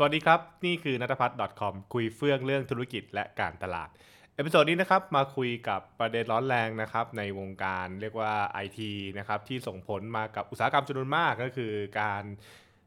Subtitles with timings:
[0.00, 3.88] สวัสดีครับ นี่คือนัทพัฒน์ .com คุยเฟื่องเรื่องธุรกิจและการตลาด
[4.34, 8.32] episode นี้นะครับมาคุยกับประเด็นร้อนแรงนะครับในวงการเรียกว่า
[8.64, 8.80] IT
[9.18, 12.22] นะครับที่ส่งผลมากับอุตสาหกรรมจำนวนมากก็คือการ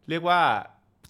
[0.10, 0.42] เรียกว่า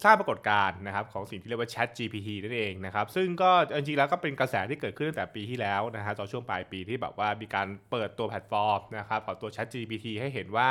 [0.04, 10.70] สร้างปรากฏการณ์นะครับของสิ่งที่เรียกว่า Chat GPT นั่นเองนะครับซึ่งก็จริงๆแล้วก็เป็นกระแสที่เกิดขึ้นตั้งแต่ปีที่แล้วนะฮะตอนช่วงปลายปีที่แบบว่ามีการเปิดตัวแพลตฟอร์มนะครับของตัว Chat GPT ให้เห็นว่า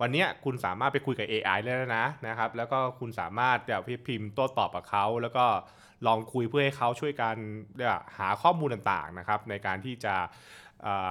[0.00, 5.44] วันนี้คุณสามารถไปคุยกับ AI ได้แล้วนะนะครับ แล้วก็คุณสามารถเดี๋ยวพิมพ์โต้ตอบกับเขาแล้วก็
[6.06, 7.36] ลองคุยเพื่อให้เขาช่วยกัน
[8.18, 10.14] หาข้อมูลต่างๆนะครับ ในการที่จะ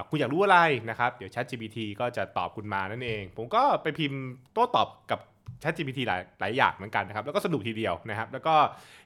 [0.09, 0.57] คุณอยากรู้อะไร
[0.89, 4.19] นะครับ เดี๋ยว Chat GPT ก็จะตอบคุณมานั่นเอง ผมก็ไปพิมพ์
[4.53, 5.19] โต้ตอบกับ
[5.61, 8.55] Chat GPT หลายหลายอย่างเหมือนกันนะครับ แล้วก็สนุกทีเดียวนะครับ แล้วก็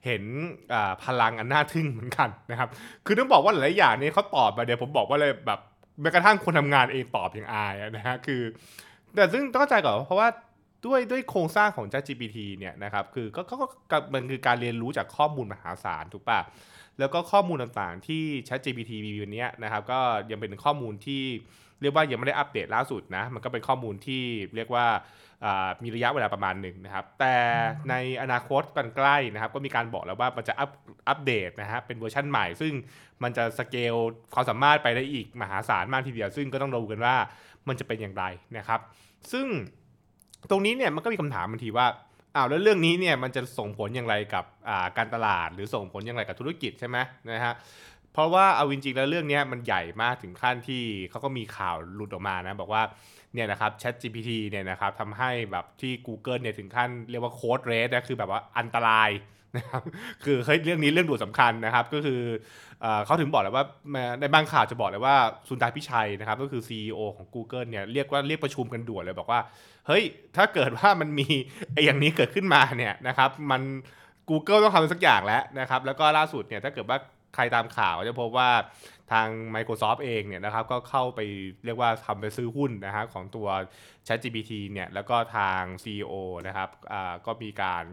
[0.06, 0.24] เห็น
[1.04, 2.70] พลังอันน่าทึ่งเหมือนกันนะครับ
[3.06, 5.60] คือต้องบอกว่าหลายอย่างนี้เขาตอบมาเดี๋ยวผมบอกว่าเลยแบบ
[6.02, 8.42] แม้กระทั่งคนทำงานเองตอบอย่างอายนะฮะคือ
[9.16, 10.30] แต่ซึ่งต้องเข้าใจก่อนเพราะว่า
[10.86, 13.42] ด้วยด้วยโครงสร้างของ ChatGPT เนี่ยนะครับคือก็
[13.92, 16.40] ก็มันคือการเรียนรู้จากข้อมูลมหาศาลถูกป่ะ
[17.00, 20.00] แล้วก็ข้อมูลต่างๆที่ ChatGPT มีอยู่นี้นะครับก็
[20.32, 21.24] ยังเป็นข้อมูลที่
[21.82, 24.24] เรียกว่ายังไม่ได้อัปเดตล่าสุดนะ มันก็เป็นข้อมูลที่
[24.56, 24.88] เรียกว่า
[25.84, 27.36] มีระยะเวลาประมาณหนึ่งนะครับ แต่
[27.90, 30.70] ในอนาคตกันใกล้นะครับ ก็มีการบอกแล้วว่ามันจะอัป
[31.10, 32.74] อัปเดตนะฮะเป็นเวอร์ชันใหม่ ซึ่ง
[33.24, 33.96] มันจะสเกล
[34.34, 37.16] ความสามารถไปได้อีกมหาศาลมากทีเดียว ซึ่งก็ต้องดูกันว่า
[37.68, 38.24] มันจะเป็นอย่างไร
[38.58, 38.80] นะครับ
[39.32, 39.48] ซึ่ง
[40.50, 41.88] ตรงนี้เนี่ยมันก็มีคำถามบางทีว่า
[42.36, 44.46] อ้าวแล้วเรื่องนี้เนี่ยมันจะส่งผลอย่างไรกับ
[44.98, 46.98] การตลาด หรือส่งผลอย่างไรกับธุรกิจใช่ไหม
[47.32, 47.54] นะฮะ
[47.99, 52.84] เพ ราะว่าเอาจริงๆแล้วเรื่องนี้มันใหญ่มากถึงขั้นที่เขาก็มีข่าวหลุดออกมานะ บอกว่า
[53.34, 59.10] เนี่ยนะครับ Chat GPT เนี่ยนะครับทำให้แบบที่ Google เนี่ยถึงขั้นเรียกว่า code red นะคือแบบว่าอันตราย
[59.58, 59.84] นะครับ
[60.24, 62.22] คือเฮ้ยเรื่องนี้เรื่องด่วนสำคัญนะครับ ก็คือ
[63.06, 63.66] เขาถึงบอกเลยว่า
[64.22, 65.16] ในบางข่าวจะบอกเลยว่า
[65.48, 69.40] สุนทรพิชัยนะครับ ก็คือ CEO ของ Google เนี่ยเรียกว่าเรียกประชุมกันด่วนเลยบอกว่า
[69.88, 70.04] เฮ้ย
[70.36, 71.28] ถ้าเกิดว่ามันมี
[71.74, 73.62] ไอ้อย่างนี้เกิดขึ้นมาเนี่ยนะครับมัน
[74.30, 76.98] Google ต้องทำสักอย่างแล้วนะครับ แล้วก็ล่าสุดเนี่ยถ้าเกิดว่า
[77.36, 78.50] ใครตามข่าวจะพบว่า
[79.12, 81.20] ทาง Microsoft เองเนี่ยนะครับก็เข้าไป
[81.66, 83.48] เรียกว่าทำไปซื้อหุ้นนะฮะของตัว
[84.08, 86.14] ChatGPT เนี่ยแล้วก็ทาง CEO
[86.48, 87.84] นะครับอ่าก็มีการ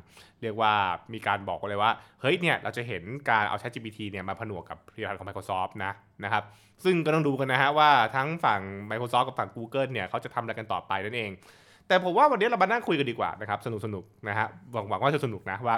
[0.42, 0.72] เรียกว่า
[1.14, 5.92] มีการบอกเลยว่า เฮ้ยเนี่ยเราจะเห็นการเอา ChatGPT เนี่ยมาผนวกกับผลิตภัณฑ์ของ Microsoft นะ
[6.24, 6.44] นะครับ
[6.84, 8.60] ซึ่งก็ต้องดูกันนะฮะว่าทั้งฝั่ง
[8.90, 11.30] Microsoft กับฝั่ง Google เนี่ยเขาจะทำอะไรกันต่อไปนั่นเอง
[11.88, 15.76] แต่ผมว่าวันนี้เรามานั่งคุยกันดีกว่านะครับสนุกสนุกนะฮะหวังหวังว่าจะสนุกนะว่า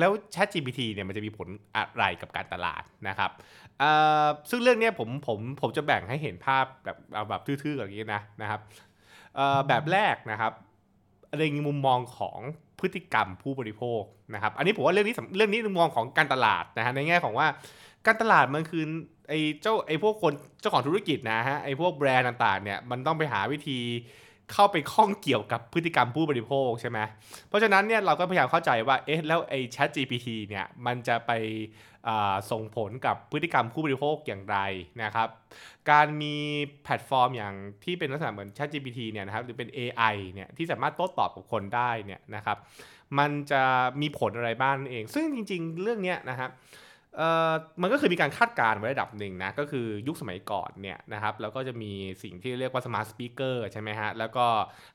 [0.00, 3.30] แล้ว Chat GPT เนี่ยมันจะมีผลอะไรกับการตลาดนะครับ
[4.50, 8.60] ซึ่งเรื่องนี้ผมผมผมจะแบ่งให้เห็นภาพแบบเอาแบบทื่อๆอย่างนี้นะนะครับ
[9.68, 10.52] แบบแรกนะครับ
[11.38, 12.38] ในมุมมองของ
[12.80, 14.02] พฤติกรรมผู้บริโภค
[14.34, 17.46] นะครับ อันนี้ผมว่าเรื่องนี้เรื่องนี้มุมมองของการตลาดนะฮะในแง่ของว่า
[18.06, 18.84] การตลาดมันคือ
[19.28, 23.80] ไอ้เจ้าไอ้พวกคนเจ้าของธุรกิจนะฮะไอ้พวกแบรนด์ต่างๆเนี่ยมันต้องไปหาวิธี
[24.52, 26.98] เข้าไปข้องเกี่ยวกับพฤติกรรมผู้บริโภคใช่ไหม
[27.48, 31.32] เพราะฉะนั้นเนี่ยเราก็พยายามเข้าใจว่าเอ๊ะแล้วไอ้ Chat GPT เนี่ยมันจะไป
[32.50, 34.58] ส่งผลกับพฤติกรรมผู้บริโภคอย่างไร
[35.02, 35.28] นะครับ
[35.90, 36.36] การมี
[36.84, 37.54] แพลตฟอร์มอย่าง
[37.84, 42.58] ที่เป็นลักษณะเหมือน Chat GPT เนี่ยนะครับหรือเป็น AI เนี่ยที่สามารถโต้ตอบกับคนได้เนี่ยนะครับ
[43.18, 43.62] มันจะ
[44.00, 46.50] มีผลอะไรบ้างเอง ซึ่งจริง ๆ เรื่องนี้นะครับ
[47.82, 54.46] มันก็คือมีการคาดการณ์ไว้ระดับหนึ่งนะ ก็คือยุคสมัยก่อนเนี่ยนะครับ แล้วก็จะมีสิ่งที่เรียกว่า smart speaker ใช่ไหมฮะ แล้วก็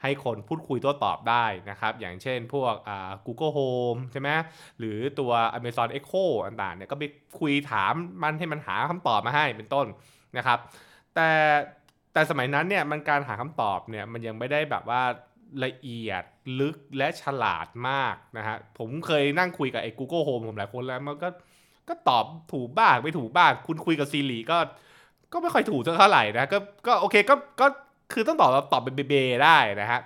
[0.04, 4.30] ให้คนพูดคุยโต้ตอบได้นะครับ อย่างเช่นพวกอ่า Google Home ใช่ไหม
[4.80, 7.04] หรือตัว Amazon Echo ต่างๆเนี่ยก็ไป
[7.40, 7.94] คุยถาม
[8.24, 9.88] มันให้มันหาคำตอบมาให้เป็นต้น
[10.38, 10.60] นะครับ
[11.16, 11.30] แต่
[12.14, 15.02] แต่สมัยนั้นเนี่ยมันการหาคำตอบเนี่ยมันยังไม่ได้แบบว่า
[15.66, 16.24] ละเอียด
[16.60, 21.30] ลึกและฉลาดมากนะฮะผมเคยนั่งคุยกับไอ้ Google Home ผมหลายคนแล้วมันก็
[21.90, 24.58] ก็ตอบถูกบ้างไม่ถูกบ้าง คุณคุยกับซีรีก็
[25.34, 27.68] ก็ไม่ค่อยถูกเท่าไหร่นะก็ก็โอเคก็ก็
[28.14, 30.02] คือต้องตอบตอบเป็นเบๆได้นะฮะ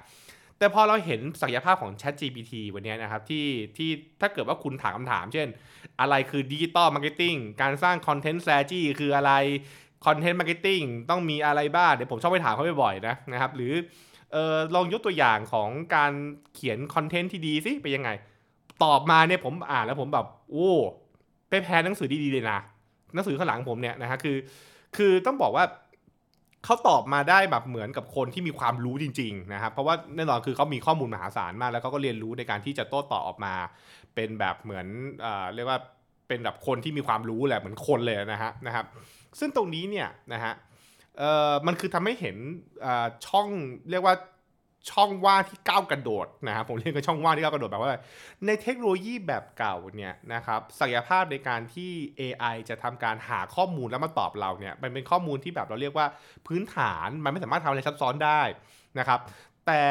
[0.57, 3.45] แต่พอเราเห็นศักยภาพของ Chat GPT วันนี้นะครับที่
[3.77, 3.89] ที่
[4.21, 5.47] ถ้าเกิดว่าคุณถามคำถาม เช่น
[5.99, 9.31] อะไรคือ digital marketing การสร้าง content strategy คืออะไร
[10.05, 13.73] content marketing ต้องมีอะไรบ้าง เดี๋ยวผมชอบไปถามเขาบ่อยๆนะนะครับ หรือ
[14.31, 16.11] เออลองยกตัวอย่างของการ
[16.55, 18.09] เขียน content ที่ดีสิเป็นยังไง
[18.83, 20.71] ตอบมาเนี่ยผมอ่านแล้วผมแบบ โอ้
[21.55, 22.59] ไม่แพ้หนังสือดีๆเลยนะ
[23.13, 24.37] หนังสือข้างหลังผมเนี่ยนะฮะคือ
[24.97, 25.65] คือต้องบอกว่า
[26.65, 33.53] เขาตอบมาได้แบบเหมือนกับคนที่มีความรู้จริงๆนะครับเพราะว่าแน่นอนคือเขามีข้อมูลมหาศาลมาก แล้วเขาก็เรียนรู้ในการที่จะโต้ตอบออกมา
[34.15, 34.87] เป็นแบบเหมือน
[35.21, 35.79] เอ่อเรียกว่า
[36.27, 38.85] เป็นแบบคนที่มีความรู้แหละเหมือนคนเลยนะฮะนะครับ
[39.39, 40.53] ซึ่งตรงนี้เนี่ยนะฮะ
[41.17, 42.35] เอ่อมันคือทำให้เห็น
[43.27, 43.47] ช่อง
[43.89, 44.15] เรียกว่า
[44.91, 47.91] ช่องว่างที่ก้าวกระโดดนะครับผมเรียกว่าช่องว่างที่ก้าวกระโดดแบบว่า
[48.45, 56.07] ในเทคโนโลยีแบบเก่าเนี่ยนะครับศักยภาพในการที่ AI จะทำการหาข้อมูลแล้วมาตอบเราเนี่ยมันเป็นข้อมูลที่แบบเราเรียกว่า
[56.47, 58.41] พื้นฐานมันไม่สามารถทำอะไรซับซ้อนได้
[58.99, 59.19] นะครับ
[59.65, 59.81] แต่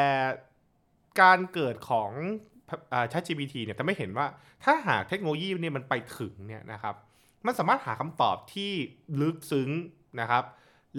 [1.21, 2.11] การเกิดของ
[3.11, 4.27] ChatGPT เนี่ยจะไม่เห็นว่า
[4.63, 6.95] ถ้าหากเทคโนโลยีเนี่ยมันไปถึงเนี่ยนะครับ
[7.45, 8.71] มันสามารถหาคำตอบที่
[9.21, 9.69] ลึกซึ้ง
[10.19, 10.43] นะครับ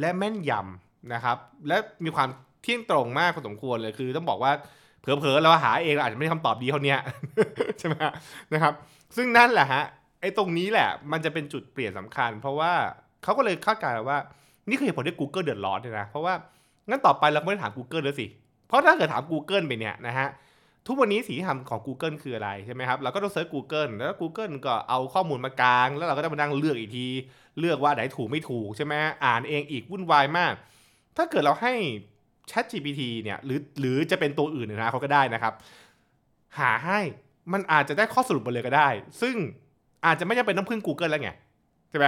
[0.00, 1.38] และแม่นยำนะครับ
[1.68, 2.28] และมีความ
[2.66, 4.52] เที่ยงตรงมากพอสมควรเลยคือ ต้องบอกว่า
[5.00, 6.94] เผลอๆเราหาเองเราอาจจะไม่ได้คำตอบดีเท่านี้
[7.78, 7.94] ใช่ไหม
[8.52, 8.72] นะครับ
[9.16, 9.82] ซึ่งนั่นแหละฮะ
[10.20, 12.72] ไอ้ตรงนี้แหละ มันจะเป็นจุดเปลี่ยนสำคัญ เพราะว่า
[13.22, 14.18] เขาก็เลยคาดการณ์ว่า
[14.68, 16.34] นี่คือเหตุผลที่ Google เดือดร้อนเลยนะเพราะว่า
[16.88, 18.26] งั้นต่อไปเราไม่ได้ถาม Google แล้วสิ
[18.68, 20.28] เพราะถ้าเกิดถาม Google ไปเนี่ยนะฮะ
[20.86, 27.06] ทุกวันนี้สิ่งที่ทำของ Google คืออะไรใช่ไหมครับ เราก็ต้องเซิร์ช Google แล้ว Google ก็เอาข้อมูลมากลาง แล้วเราก็ต้องมานั่งเลือกอีกที
[27.58, 30.52] เลือกว่าไหนถูกไม่ถูกใช่ไหมอ่านเองอีกวุ่นวายมาก
[31.16, 31.72] ถ้าเกิดเราให้
[32.50, 35.54] Chat GPT เนี่ยหรือหรือจะเป็นตัวอื่นนะเขาก็ได้นะครับ
[36.58, 37.00] หาให้
[37.52, 38.88] มันอาจจะได้ข้อสรุปมาเลยก็ได้
[39.22, 39.34] ซึ่ง
[40.06, 41.30] อาจจะไม่จำเป็นต้องพึ่ง Google แล้วไง
[41.90, 42.06] ใช่ไหม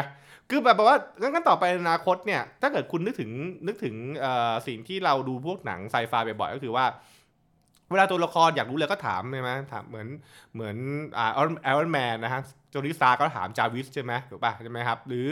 [0.50, 3.31] คือแบบว่างั้นต่อไปในอนาคตเนี่ย ถ้าเกิดคุณนึกถึง
[3.67, 3.94] นึกถึง
[4.67, 6.84] สิ่งที่เราดูพวกหนังไซไฟบ่อยๆก็คือว่า
[7.90, 10.08] เวลาตัวละครอยากรู้เลยก็ถามใช่ไหมถามเหมือน
[10.55, 10.76] เหมือน
[11.19, 11.31] อ่า
[11.62, 12.40] แอรอนแมนนะฮะ
[12.70, 15.29] โจนิสตาก็ถามจาวิสใช่ไหมถูกป่ะใช่ไหมครับ หรือ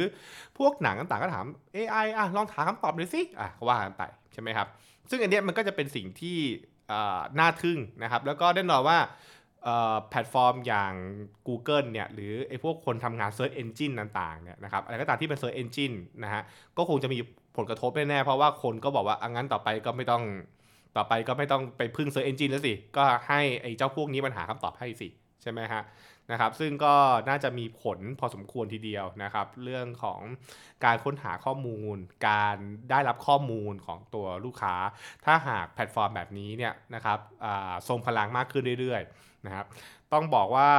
[0.59, 4.69] พวกหนังต่างๆก็ถาม AI อะลองถามคำตอบหน่อยสิอะก็ว่ากันไปใช่ไหมครับ
[5.11, 6.39] ซึ่งอันเนี้ยมันก็จะเป็นสิ่งที่
[7.39, 8.99] น่าทึ่งนะครับ แล้วก็แน่นอนว่า
[10.11, 10.93] แพลตฟอร์มอย่าง
[11.47, 15.95] Google เนี่ยหรือไอ้พวกคนทำงาน Search Engine ต่างๆเนี่ยนะครับอะไรก็ตามที่เป็น Search Engine
[16.25, 16.43] นะฮะ
[16.77, 17.19] ก็คงจะมี
[17.57, 20.23] ผลกระทบแน่ๆเพราะว่าคนก็บอกว่าอังั้นต่อไปก็ไม่ต้อง
[20.97, 25.09] ต่อไปก็ไม่ต้องไปพึ่ง Search Engine แล้วสิ ก็ให้ไอ้เจ้าพวกนี้มันหาคำตอบให้สิ
[25.43, 25.83] ใช่ไหมฮะ
[26.31, 26.95] นะครับ ซึ่งก็
[27.29, 30.21] น่าจะมีผลพอสมควรทีเดียวนะครับ เรื่องของ
[30.85, 31.97] การค้นหาข้อมูล
[32.29, 32.57] การ
[32.91, 34.75] ได้รับข้อมูลของตัวลูกค้า
[35.25, 37.19] ถ้าหากแพลตฟอร์มแบบนี้เนี่ยนะครับ
[37.89, 39.67] ทรงพลังมากขึ้นเรื่อยๆนะครับ
[40.13, 40.71] ต้องบอกว่า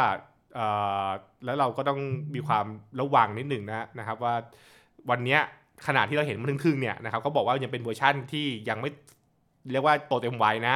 [1.45, 1.99] แล้วเราก็ต้อง
[2.35, 2.65] มีความ
[2.99, 4.35] ระวังนิดหนึ่งนะนะครับว่า
[5.09, 5.37] วันนี้
[5.87, 8.91] ขนาดที่เราเห็นมันครึ่งๆเนี่ยนะครับเขาบอกว่ายังเป็นเวอร์ชั่นที่ยังไม่
[9.71, 10.75] เรียกว่าโตเต็มวัยนะ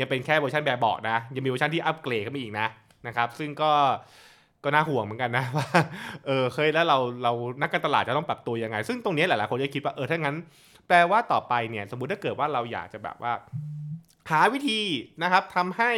[0.00, 2.66] ยังเป็นแค่เวอร์ชันแบเบาะนะ ยังมีเวอร์ชันที่อัปเกรดขึ้นมาอีกนะ
[3.06, 3.72] นะครับ ซึ่งก็
[4.64, 5.68] ก็น่าห่วงเหมือนกันนะว่า
[6.26, 10.36] เออเคยแล้วเราเรานักการตลาดจะต้องปรับตัวยังไง ซึ่งตรงนี้หลายๆคนจะคิดว่าเออถ้างั้น
[10.88, 13.32] แปลว่าต่อไปเนี่ยสมมุติถ้าเกิดว่าเราอยากจะแบบว่า
[14.30, 14.80] หาวิธี
[15.22, 15.92] นะครับทำให้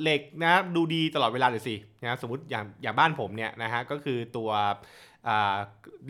[0.00, 4.50] เหล็กนะดูดีตลอดเวลาเลยสินะสมมติอย่างอย่างบ้านผมเนี่ยนะฮะก็คือตัว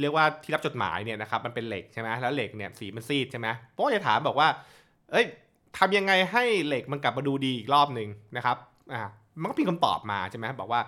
[0.00, 4.48] เรียกว่าที่รับจดหมายเนี่ยนะครับมันเป็นเหล็กใช่ไหมแล้วเหล็กเนี่ยสีมันซีดใช่ไหมโป๊จะถามบอกว่า
[5.12, 5.26] เอ้ย
[5.78, 8.56] ทำยังไงให้เหล็กมันกลับมาดูดีอีกรอบหนึ่งนะครับ
[8.92, 9.00] อ่า
[9.40, 10.80] มันก็มีคำตอบมาใช่ไหมบอกว่า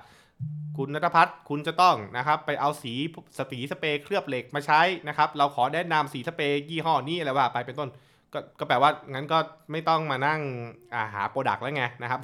[0.76, 2.92] คุณนัทพัฒน์คุณจะต้องนะครับ ไปเอาสี
[3.38, 7.88] สตีสเปรย์เคลือบเหล็กมาใช้นะครับ เราขอแนะนำสีสเปรย์ยี่ห้อนี้อะไรว่าไปเป็นต้น
[8.32, 9.38] ก็ก็แปลว่างั้นก็
[9.72, 12.20] ไม่ต้องมานั่งหา product แล้วไงนะครับ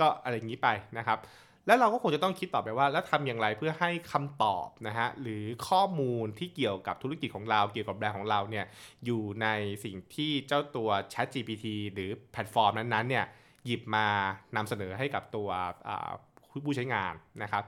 [0.00, 0.68] ก็อะไรอย่างนี้ไป
[0.98, 1.18] นะครับ
[1.68, 8.66] แล้วเราก็คงจะต้องคิดต่อไปว่า แล้วทำอย่างไรเพื่อให้คำตอบนะฮะหรือข้อมูลที่เกี่ยวกับธุรกิจของเราเกี่ยวกับแบรนด์ของเราเนี่ย
[9.04, 9.46] อยู่ใน
[9.84, 13.24] สิ่งที่เจ้าตัว Chat GPT หรือแพลตฟอร์มนั้นๆเนี่ย
[13.66, 14.06] หยิบมา
[14.56, 15.48] นำเสนอให้กับตัว
[16.64, 17.64] ผู้ใช้งานนะครับ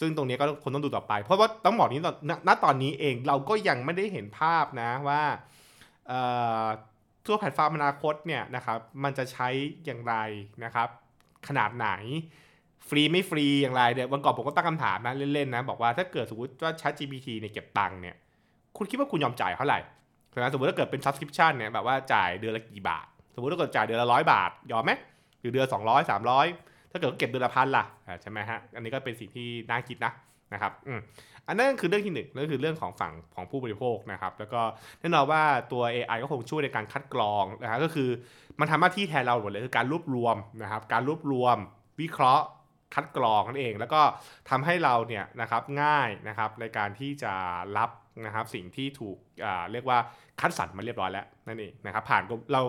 [0.00, 2.02] ซึ่งตรงนี้ก็คงต้องดูต่อไป เพราะว่าต้องบอกนี้
[2.48, 5.22] ณตอนนี้เองเราก็ยังไม่ได้เห็นภาพนะว่า
[7.26, 9.48] ตัวแพลตฟอร์มอนาคตเนี่ยนะครับมันจะใช้
[9.84, 10.14] อย่างไร
[10.64, 10.88] นะครับ
[11.48, 11.90] ขนาดไหน
[12.88, 18.14] ฟรีไม่ฟรีอย่างไรเนี่ยวันก่อนผมก็ตั้งคำถามนะเล่นๆนะบอกว่าถ้าเกิดสมมติว่า Chat GPT เนี่ยเก็บตังค์เนี่ย
[18.76, 19.80] คุณคิดว่าคุณยอมจ่ายเท่าไหร่
[20.52, 24.92] สมมติถ้าเกิดเป็น subscription เนี่ยแบบว่าจ่ายเดือนละกี่บาท สมมติถ้าเกิดจ่ายเดือนละร้อยบาท ยอมไหม
[25.40, 26.46] หรือเดือนสองร้อยสามร้อย
[26.90, 27.84] ถ้าเกิดเก็บเดือนละพันล่ะ
[28.22, 30.12] ใช่ไหมฮะอันนี้ก็เป็นสิ่งที่น่าคิดนะ
[30.52, 31.00] นะครับอืม
[31.48, 34.60] อันนั้นคือเรื่องที่หนึ่งนั่นคือเรื่องของฝั่งของผู้บริโภคนะครับแล้วก็
[35.00, 35.42] แน่นอนว่า
[35.72, 38.08] ตัว AI ก็คงช่วยในการคัดกรองนะครับก็คือ
[38.60, 41.56] มันทำหน้าที่แทนเราหมดเลยคือการรวบรวมนะครับการรวบรวม
[42.00, 42.44] วิเคราะห์
[42.94, 44.00] คัดกรองนั่นเอง แล้วก็
[44.50, 47.32] ทำให้เราเนี่ยนะครับง่ายนะครับในการที่จะ
[47.78, 47.90] รับ
[48.26, 49.16] นะครับสิ่งที่ถูก
[49.72, 49.98] เรียกว่า
[50.40, 52.22] คัดสรรมาเรียบร้อยแล้วนั่นเองนะครับผ่าน
[52.52, 52.62] เรา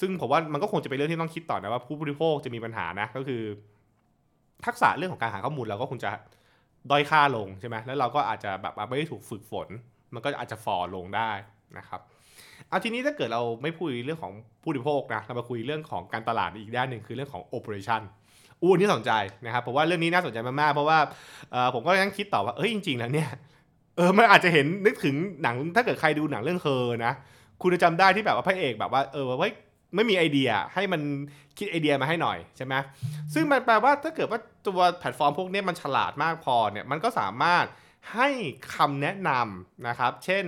[0.00, 3.42] ซึ่งผมว่ามันก็คงจะเป็นเรื่องที่ต้องคิดต่อนะว่าผู้บริโภคจะมีปัญหานะก็คือ
[4.66, 6.10] ทักษะเรื่องของการหาข้อมูลเราก็คงจะ
[6.90, 9.68] ด้อยค่าลงใช่ไหมแล้วเราก็อาจจะแบบไม่ได้ถูกฝึกฝน
[10.14, 11.30] มันก็อาจจะฟอลงได้
[11.78, 12.00] นะครับ
[12.68, 18.02] เอาทีนี้ถ้าเกิดเราไม่พูดเรื่องของผู้บริโภคนะเรามาคุยเรื่องของการตลาดอีกด้านหนึ่งคือเรื่องของ operation
[18.62, 19.12] อู้นี่สนใจ
[19.44, 20.98] นะครับผมว่าเรื่องนี้น่าสนใจมากๆเพราะว่า
[21.74, 23.28] ผมก็ยังคิดต่อว่าเฮ้ยจริงๆแล้วเนี่ย
[23.96, 27.12] เออมันอาจจะเห็นนึกถึงหนังถ้าเกิดใครดูหนังเรื่องเคอนะ
[27.62, 29.52] คุณจะจำได้ที่แบบว่าพระเอกแบบว่าเออเฮ้ย
[29.94, 31.00] ไม่มีไอเดียให้มัน
[31.58, 32.74] คิดไอเดียมาให้หน่อยใช่ไหม
[33.34, 37.64] ซึ่งมันแปลว่าถ้าเกิดว่าตัวแพลตฟอร์มพวกนี้มันฉลาดมากพอเนี่ยมันก็สามารถ
[38.14, 38.28] ให้
[38.74, 40.44] คำแนะนำนะครับ เช่น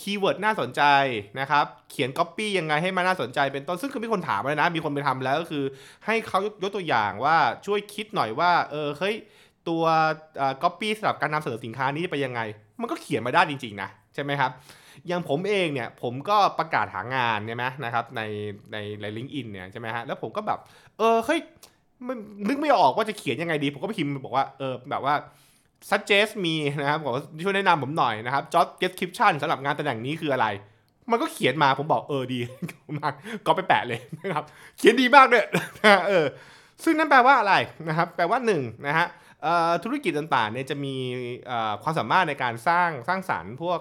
[0.00, 0.82] keyword น่าสนใจ
[1.40, 5.64] นะครับ เขียนก๊อปปี้ยังไงให้มันน่าสนใจเป็นต้นซึ่งคือมีคนถามเลยนะ มีคนไปทำแล้วก็คือ
[6.06, 7.36] ให้เขายกตัวอย่างว่า
[7.66, 9.16] ช่วยคิดหน่อยว่า เออเฮ้ย
[9.68, 9.84] ตัว
[10.62, 12.40] ก๊อปปี้สำหรับการนำเสนอสินค้านี้ไปยังไง
[12.80, 14.50] มันก็เขียนมาได้จริงๆนะ ใช่ไหมครับ
[15.06, 18.20] อย่างผมเองเนี่ยผมก็ประกาศหางานใช่ไหมนะครับใน
[18.72, 20.58] ในใน LinkedIn เนี่ยใช่ไหมฮะแล้วผมก็แบบ
[20.98, 21.40] เออเฮ้ย
[22.16, 25.14] นึกไม่ออกว่าจะเขียนยังไงดี ผมก็พิมพ์บอกว่าเออแบบว่า
[25.90, 27.14] suggest me นะครับบอก
[27.44, 30.46] ช่วยแนะนำผมหน่อยนะครับ job description สำหรับงานตำแหน่งนี้คืออะไร
[31.10, 32.40] มันก็เขียนมาผมบอกเออดี
[32.98, 33.12] มาก
[33.46, 34.44] ก็ไปแปะเลยนะครับ
[34.78, 35.44] เขียนดีมากด้วย
[36.08, 36.26] เออ
[36.84, 37.54] ซึ่งนั่นแปลว่าอะไร
[37.88, 39.06] นะครับ แปลว่าหนึ่งนะฮะ
[39.84, 40.94] ธุรกิจต่างๆเนี่ยจะมี
[41.82, 43.80] ความสามารถในการสร้างสร้างสารรค์พวก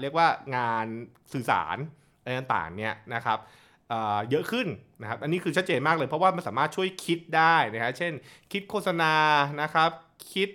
[0.00, 0.86] เรียกว่างาน
[1.32, 1.76] สื่อสาร
[2.20, 3.38] อะไรต่างๆเนี่ยนะครับ
[4.30, 4.66] เยอะขึ้น
[5.00, 8.12] นะครับ อันนี้คือชัดเจนมากเลยเพราะว่ามันสามารถช่วยคิดได้นะฮะเช่น
[8.52, 9.14] คิดโฆษณา
[9.62, 9.90] นะครับ
[10.32, 10.48] คิด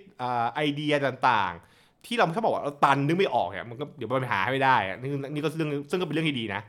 [0.54, 6.62] ไอเดียต่างๆ ที่เราถ้าบอกว่าเราตันนึกไม่ออกเนี่ยมันก็เดี๋ยวไปหาไม่ได้นี่นี่ก็เรื่องซึ่งก็เป็นเรื่องที่ดีนะ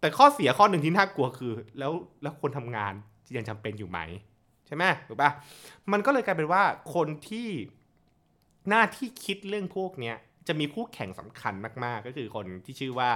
[0.00, 2.92] แต่ข้อเสียข้อหนึ่งที่น่ากลัวคือ แล้วแล้วคนทำงาน
[3.36, 3.98] ยังจำเป็นอยู่ไหม
[4.66, 5.30] ใช่ไหมถูกปะ
[5.92, 6.62] มันก็เลยกลายเป็นว่า
[6.94, 7.48] คนที่
[8.68, 10.16] หน้าที่คิดเรื่องพวกเนี้ย
[10.48, 13.10] จะมีคู่แข่งสำคัญมาก ๆ ก็คือคนที่ชื่อว่า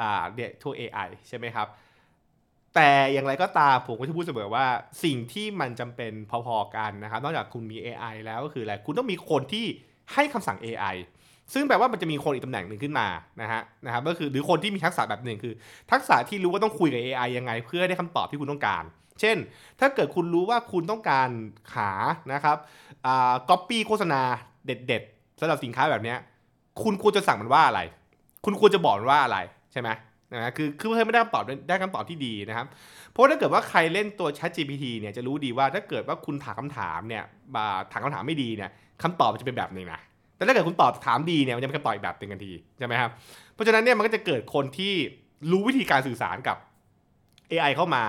[0.00, 1.68] อ่าเดทัว AI ใช่ไหมครับ
[2.74, 4.66] แต่อย่างไรก็ตามผมก็จะพูดเสมอว่า
[5.04, 9.64] สิ่งที่มันจำเป็นพอๆกันนะครับ นอกจากคุณมี AI แล้วก็คืออะไรคุณต้องมีคนที่
[10.14, 10.96] ให้คำสั่ง AI
[11.52, 13.06] ซึ่งแปลว่ามันจะมีคนอีกตำแหน่งหนึ่งขึ้นมา
[13.42, 15.54] นะฮะนะครับก็คือหรือคนที่มีทักษะแบบหนึ่งคือ
[15.92, 18.84] ทักษะที่รู้ว่าต้องคุยกับ AI ยังไง เพื่อได้คำตอบที่คุณต้องการ
[19.20, 19.36] เช่น
[19.80, 21.28] ถ้าเกิดคุณรู้ว่าคุณต้องการ
[21.76, 21.90] หา
[22.32, 22.56] นะครับ
[23.06, 24.20] อ่าก๊อปปี้โฆษณา
[24.66, 26.14] เด็ดๆสำหรับสินค้าแบบนี้
[26.82, 27.80] คุณควรจะสั่งมันว่าอะไร
[28.44, 29.38] คุณควรจะบอกมันว่าอะไร
[29.72, 29.88] ใช่ไหม
[30.34, 32.66] นะคือคือเพื่อไม่ได้คำตอบได้คำตอบที่ดีนะครับ
[33.10, 37.22] เพราะถ้าเกิดว่าใครเล่นตัว Chat GPT เนี่ยจะรู้ดีว่าถ้าเกิดว่าคุณถามคำถามเนี่ย
[37.92, 38.70] ถามคำถามไม่ดีเนี่ย
[39.02, 40.00] คำตอบมันจะเป็นแบบหนึ่งนะ
[40.36, 43.10] แต่ถ้าเกิดคุณตอบถามดีเนี่ยมันจะเป็นคำตอบอีกแบบหนึ่งกันทีใช่ไหมครับ
[43.54, 44.94] เพราะฉะนั้นเนี่ยมันก็จะเกิดคนที่
[45.50, 46.56] รู้วิธีการสื่อสารกับ
[47.50, 48.04] AI เข้ามา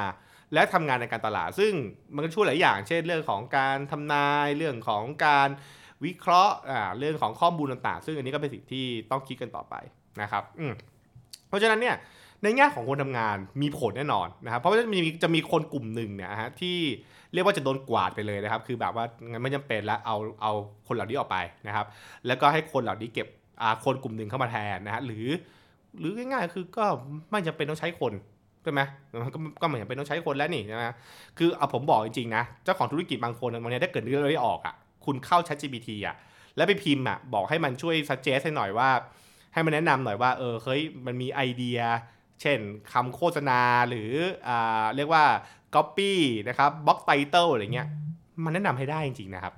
[0.53, 1.71] และทำงานในการตลาด ซึ่ง
[2.15, 5.49] มันก็ช่วยหลายอย่าง เช่นเรื่องของการทำนายเรื่องของการ
[6.05, 9.75] วิเคราะห์อ่าเรื่องของข้อมูลต่างๆ ซึ่งอันนี้ก็เป็นสิ่งที่ต้องคิดกันต่อไป
[10.21, 10.92] นะครับ อืเพ
[11.53, 11.95] ราะฉะนั้นเนี่ย
[12.43, 16.77] ในแง่ของคนทำงานมีผลแน่นอนนะครับ เพราะว่าจะมีจะมีคนกลุ่มหนึ่งเนี่ยฮะที่
[17.33, 20.51] เรียกว่าจะโดนกวาดไปเลยนะครับ คือแบบว่างั้นไม่จำเป็นแล้วเอาเอา
[20.87, 21.85] คนเหล่านี้ออกไปนะครับ
[22.27, 23.27] แล้วก็ให้คนเหล่านี้เก็บ
[23.85, 25.27] คนกลุ่มหนึ่งเข้ามาแทนนะฮะหรือ
[25.99, 26.85] หรือง่ายๆคือก็
[27.29, 28.13] ไม่จำเป็นต้องใช้คน
[28.63, 28.81] ใช่ไหม
[29.33, 30.83] ก็ก็เหมือนเป็นต้องใช้คนแล้วนี่ใช่ไหม
[31.37, 36.15] คือเอาผมบอกจริงๆนะเจ้าของธุรกิจบางคนวันนี้ถ้าเกิดเรื่องไม่ออกอะคุณเข้า Chat GPT อะ
[36.55, 38.89] แล้วไปพิมพ์อะบอกให้มันช่วย suggest ให้หน่อยว่า
[39.53, 41.79] ให้มันแนะนำหน่อยว่าเออเฮ้ยมันมีไอเดีย
[42.41, 42.59] เช่น
[42.93, 44.11] คำโฆษณาหรือ
[44.47, 45.25] อ่าเรียกว่า
[45.75, 46.13] copy
[46.49, 47.87] นะครับ box title อะไรเงี้ย
[48.43, 49.53] มันแนะนำให้ได้จริงๆนะครับ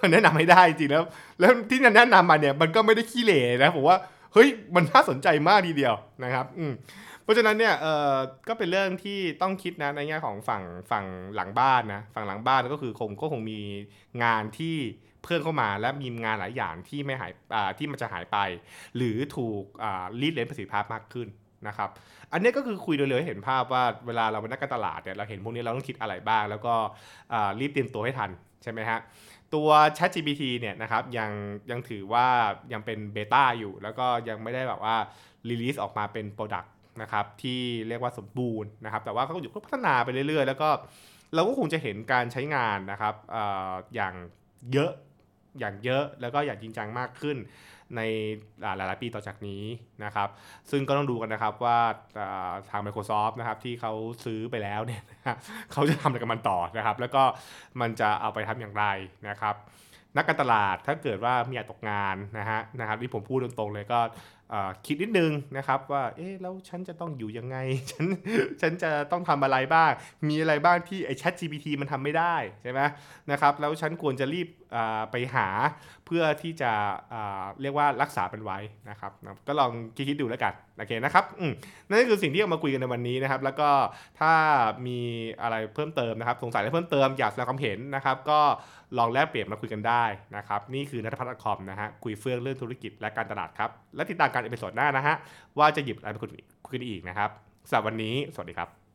[0.00, 1.04] มันแนะนำให้ได้จริงแล้ว
[1.40, 3.96] แล้วที่แนะนำมาเนี่ยมันก็ไม่ได้ขี้เหร่นะผมว่า
[4.32, 5.94] เฮ้ยมันน่าสนใจมากทีเดียว
[6.24, 6.72] นะครับอืม
[7.22, 8.14] เพราะฉะนั้นเนี่ยเออ
[8.48, 13.60] ก็เป็นเรื่องที่ต้องคิดนะในแง่ของฝั่งฝั่งหลังบ้านนะฝั่งหลังบ้านก็คือคงก็คงมี
[14.22, 14.76] งานที่
[15.24, 17.32] เพิ่มเข้ามาและมีงานหลายอย่างที่ไม่หาย
[17.78, 18.38] ที่มันจะหายไป
[18.96, 21.28] หรือถูกอ่ารีดเลนประสิทธิภาพมากขึ้น
[21.68, 21.90] นะครับ
[22.32, 26.74] อันนี้ก็คือคุยโดยเลยเห็นภาพว่าเวลาเราเป็นนักการตลาดเนี่ยเราเห็นพวกนี้เราต้องคิดอะไรบ้าง แล้วก็
[27.60, 28.30] รีบเตรียมตัวให้ทัน
[28.62, 28.98] ใช่ไหมฮะ
[29.54, 31.30] ตัว Chat GPT เนี่ยนะครับยัง
[31.70, 32.26] ยังถือว่า
[32.72, 34.96] ยังเป็น beta อยู่ แล้วก็ยังไม่ได้แบบว่า
[35.48, 36.72] release ออกมาเป็น product
[37.02, 40.68] นะครับที่เรียกว่าสมบูรณ์นะครับ แต่ว่าเขาอยู่พัฒนาไปเรื่อยๆ แล้วก็
[41.34, 44.14] เราก็คงจะเห็นการใช้งานนะครับอย่าง
[44.72, 44.90] เยอะ
[45.60, 47.36] อย่างเยอะแล้วก็อย่างจริงจังมากขึ้น
[47.96, 48.00] ใน
[48.76, 49.64] หลาย ๆ ปีต่อจากนี้
[50.04, 50.28] นะครับ
[50.70, 51.78] ซึ่งก็ต้องดูกันนะครับว่า
[52.70, 53.92] ทาง Microsoft นะครับที่เขา
[54.24, 55.02] ซื้อไปแล้วเนี่ย
[55.72, 57.22] เขาจะทำอะไรกับมันต่อนะครับ แล้วก็
[57.80, 58.84] มันจะเอาไปทำอย่างไร
[59.28, 59.54] นะครับ
[60.16, 64.00] นักการตลาดถ้าเกิดว่ามีอยากตกงานนะฮะนะครับที่ผมพูดตรง ๆ เลยก็
[64.86, 67.56] คิดนิดนึงนะครับว่าเอ๊ะแล้วฉันจะต้องอยู่ยังไง
[67.90, 68.06] ฉัน
[68.60, 69.90] ฉันจะต้องทำอะไรบ้าง
[70.28, 72.80] มีอะไรบ้างที่ไอ้ Chat GPT มันทำไม่ได้ใช่ไหม
[73.30, 74.48] นะครับแล้วฉันควรจะรีบ
[75.10, 75.48] ไปหา
[76.06, 76.72] เพื่อที่จะ
[77.60, 78.58] เรียกว่ารักษาเป็นไว้
[78.90, 79.12] นะครับ
[79.46, 81.24] ก็ลองคิดดูแล้วกันโอเคนะครับ
[81.88, 83.70] นั่นคือสิ่งที่เอามาคุยกันในวันนี้นะครับ แล้วก็
[84.20, 84.32] ถ้า
[84.86, 84.98] มี
[85.42, 88.40] อะไรเพิ่มเติมนะครับ สงสัยอะไรเพิ่มเติมอยากแสดงความเห็นนะครับ ก็
[88.98, 90.04] ลองแลกเปลี่ยนมาคุยกันได้
[90.36, 95.16] นะครับ นี่คือ Nuttaputch.com นะฮะคุยเฟื่องเรื่องธุรกิจและการตลาดครับและติดตามกัน episode หน้านะฮะ
[95.58, 96.28] ว่าจะหยิบอะไรไปคุย
[96.76, 97.30] กันอีกนะครับ
[97.68, 98.87] สำหรับวันนี้สวัสดีครับ